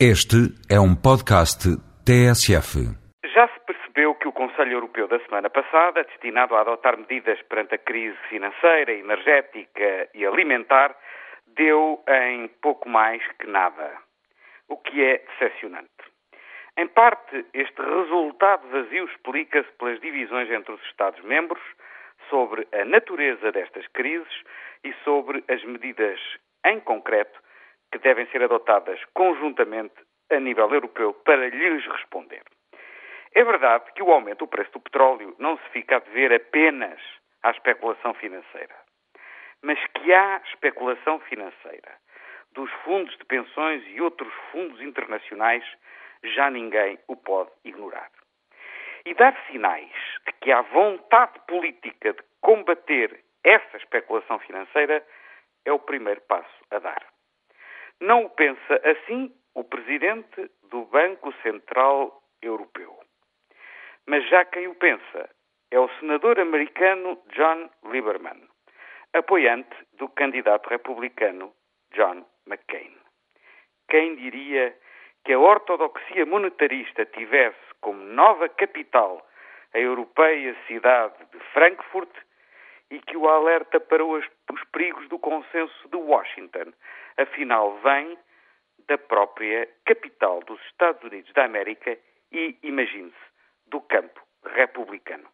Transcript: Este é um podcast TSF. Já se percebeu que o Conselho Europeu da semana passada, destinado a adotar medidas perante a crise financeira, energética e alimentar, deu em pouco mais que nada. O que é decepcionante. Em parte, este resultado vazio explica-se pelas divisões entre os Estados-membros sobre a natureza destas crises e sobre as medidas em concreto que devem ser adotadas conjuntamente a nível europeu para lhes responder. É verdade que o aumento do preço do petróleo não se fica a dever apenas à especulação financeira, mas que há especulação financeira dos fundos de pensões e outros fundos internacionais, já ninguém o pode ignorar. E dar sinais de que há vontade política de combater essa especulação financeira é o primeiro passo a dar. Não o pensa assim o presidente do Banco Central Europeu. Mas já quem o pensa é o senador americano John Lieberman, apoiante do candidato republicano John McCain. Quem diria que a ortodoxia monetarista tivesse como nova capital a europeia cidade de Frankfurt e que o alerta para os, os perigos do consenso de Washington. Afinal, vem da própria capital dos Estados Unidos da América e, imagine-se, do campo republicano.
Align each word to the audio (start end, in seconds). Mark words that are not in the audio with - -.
Este 0.00 0.50
é 0.68 0.80
um 0.80 0.96
podcast 0.96 1.70
TSF. 2.02 2.82
Já 3.32 3.46
se 3.46 3.60
percebeu 3.60 4.16
que 4.16 4.26
o 4.26 4.32
Conselho 4.32 4.72
Europeu 4.72 5.06
da 5.06 5.20
semana 5.20 5.48
passada, 5.48 6.02
destinado 6.02 6.56
a 6.56 6.62
adotar 6.62 6.98
medidas 6.98 7.40
perante 7.42 7.76
a 7.76 7.78
crise 7.78 8.18
financeira, 8.28 8.92
energética 8.92 10.08
e 10.12 10.26
alimentar, 10.26 10.96
deu 11.46 12.02
em 12.08 12.48
pouco 12.60 12.88
mais 12.88 13.22
que 13.38 13.46
nada. 13.46 13.96
O 14.68 14.78
que 14.78 15.00
é 15.00 15.18
decepcionante. 15.18 15.88
Em 16.76 16.88
parte, 16.88 17.46
este 17.54 17.80
resultado 17.80 18.66
vazio 18.70 19.04
explica-se 19.04 19.70
pelas 19.78 20.00
divisões 20.00 20.50
entre 20.50 20.72
os 20.72 20.82
Estados-membros 20.86 21.62
sobre 22.28 22.66
a 22.72 22.84
natureza 22.84 23.52
destas 23.52 23.86
crises 23.92 24.42
e 24.82 24.92
sobre 25.04 25.44
as 25.48 25.62
medidas 25.62 26.18
em 26.66 26.80
concreto 26.80 27.43
que 27.94 27.98
devem 28.00 28.26
ser 28.26 28.42
adotadas 28.42 29.00
conjuntamente 29.14 29.94
a 30.28 30.40
nível 30.40 30.68
europeu 30.68 31.14
para 31.24 31.48
lhes 31.48 31.86
responder. 31.86 32.42
É 33.32 33.44
verdade 33.44 33.84
que 33.94 34.02
o 34.02 34.10
aumento 34.10 34.40
do 34.40 34.48
preço 34.48 34.72
do 34.72 34.80
petróleo 34.80 35.36
não 35.38 35.56
se 35.58 35.68
fica 35.68 35.96
a 35.96 36.00
dever 36.00 36.32
apenas 36.32 37.00
à 37.44 37.52
especulação 37.52 38.12
financeira, 38.14 38.74
mas 39.62 39.78
que 39.94 40.12
há 40.12 40.42
especulação 40.46 41.20
financeira 41.20 41.92
dos 42.52 42.68
fundos 42.82 43.16
de 43.16 43.24
pensões 43.26 43.84
e 43.86 44.00
outros 44.00 44.32
fundos 44.50 44.80
internacionais, 44.80 45.64
já 46.24 46.50
ninguém 46.50 46.98
o 47.06 47.14
pode 47.14 47.50
ignorar. 47.64 48.10
E 49.06 49.14
dar 49.14 49.36
sinais 49.46 49.92
de 50.26 50.32
que 50.40 50.50
há 50.50 50.62
vontade 50.62 51.38
política 51.46 52.12
de 52.12 52.22
combater 52.40 53.22
essa 53.44 53.76
especulação 53.76 54.40
financeira 54.40 55.06
é 55.64 55.72
o 55.72 55.78
primeiro 55.78 56.22
passo 56.22 56.64
a 56.72 56.80
dar. 56.80 57.03
Não 58.04 58.26
o 58.26 58.28
pensa 58.28 58.74
assim 58.84 59.34
o 59.54 59.64
presidente 59.64 60.50
do 60.68 60.84
Banco 60.84 61.32
Central 61.42 62.22
Europeu. 62.42 62.94
Mas 64.06 64.28
já 64.28 64.44
quem 64.44 64.68
o 64.68 64.74
pensa 64.74 65.30
é 65.70 65.80
o 65.80 65.88
senador 65.98 66.38
americano 66.38 67.18
John 67.34 67.70
Lieberman, 67.82 68.46
apoiante 69.14 69.74
do 69.94 70.06
candidato 70.10 70.68
republicano 70.68 71.54
John 71.94 72.26
McCain. 72.46 72.94
Quem 73.88 74.16
diria 74.16 74.76
que 75.24 75.32
a 75.32 75.38
ortodoxia 75.38 76.26
monetarista 76.26 77.06
tivesse 77.06 77.56
como 77.80 78.04
nova 78.04 78.50
capital 78.50 79.26
a 79.72 79.78
europeia 79.78 80.54
cidade 80.66 81.24
de 81.32 81.40
Frankfurt 81.54 82.14
e 82.90 83.00
que 83.00 83.16
o 83.16 83.28
alerta 83.28 83.80
para 83.80 84.04
os, 84.04 84.24
os 84.52 84.64
perigos 84.64 85.08
do 85.08 85.18
consenso 85.18 85.88
de 85.88 85.96
Washington. 85.96 86.72
Afinal, 87.16 87.78
vem 87.78 88.18
da 88.86 88.98
própria 88.98 89.68
capital 89.84 90.40
dos 90.40 90.60
Estados 90.66 91.02
Unidos 91.02 91.32
da 91.32 91.44
América 91.44 91.96
e, 92.30 92.56
imagine-se, 92.62 93.16
do 93.66 93.80
campo 93.80 94.20
republicano. 94.44 95.33